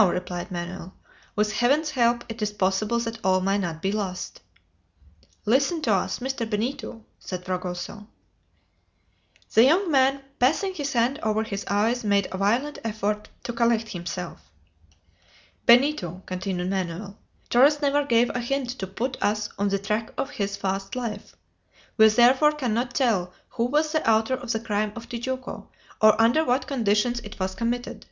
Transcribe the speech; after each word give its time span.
replied 0.00 0.48
Manoel. 0.52 0.92
"With 1.34 1.52
heaven's 1.54 1.90
help 1.90 2.22
it 2.28 2.40
is 2.40 2.52
possible 2.52 3.00
that 3.00 3.18
all 3.24 3.40
may 3.40 3.58
not 3.58 3.82
be 3.82 3.90
lost!" 3.90 4.40
"Listen 5.44 5.82
to 5.82 5.92
us, 5.92 6.20
Mr. 6.20 6.48
Benito," 6.48 7.04
said 7.18 7.44
Fragoso. 7.44 8.06
The 9.54 9.64
young 9.64 9.90
man, 9.90 10.22
passing 10.38 10.74
his 10.74 10.92
hand 10.92 11.18
over 11.24 11.42
his 11.42 11.64
eyes, 11.66 12.04
made 12.04 12.28
a 12.30 12.38
violent 12.38 12.78
effort 12.84 13.28
to 13.42 13.52
collect 13.52 13.88
himself. 13.88 14.52
"Benito," 15.66 16.22
continued 16.26 16.70
Manoel, 16.70 17.18
"Torres 17.50 17.82
never 17.82 18.04
gave 18.04 18.30
a 18.30 18.38
hint 18.38 18.68
to 18.78 18.86
put 18.86 19.20
us 19.20 19.48
on 19.58 19.68
the 19.68 19.80
track 19.80 20.14
of 20.16 20.30
his 20.30 20.56
past 20.56 20.94
life. 20.94 21.34
We 21.96 22.06
therefore 22.06 22.52
cannot 22.52 22.94
tell 22.94 23.32
who 23.48 23.64
was 23.64 23.90
the 23.90 24.08
author 24.08 24.34
of 24.34 24.52
the 24.52 24.60
crime 24.60 24.92
of 24.94 25.08
Tijuco, 25.08 25.66
or 26.00 26.22
under 26.22 26.44
what 26.44 26.68
conditions 26.68 27.18
it 27.18 27.40
was 27.40 27.56
committed. 27.56 28.06